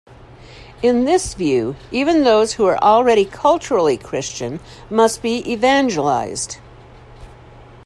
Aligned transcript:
In 0.81 1.05
this 1.05 1.35
view, 1.35 1.75
even 1.91 2.23
those 2.23 2.53
who 2.53 2.65
are 2.65 2.79
already 2.79 3.23
culturally 3.23 3.97
Christian 3.97 4.59
must 4.89 5.21
be 5.21 5.47
"evangelized". 5.47 6.57